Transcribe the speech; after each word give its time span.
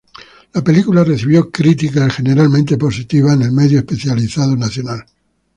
La 0.53 0.63
película 0.63 1.03
recibió 1.03 1.51
críticas 1.51 2.15
generalmente 2.15 2.75
positivas 2.75 3.35
en 3.35 3.43
el 3.43 3.51
medio 3.51 3.77
especializado 3.77 4.55
nacional. 4.55 5.05